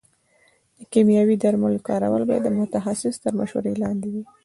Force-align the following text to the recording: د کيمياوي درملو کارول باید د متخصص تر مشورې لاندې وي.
د 0.77 0.79
کيمياوي 0.91 1.35
درملو 1.43 1.79
کارول 1.87 2.23
باید 2.29 2.43
د 2.45 2.49
متخصص 2.59 3.15
تر 3.23 3.31
مشورې 3.39 3.73
لاندې 3.83 4.07
وي. 4.13 4.23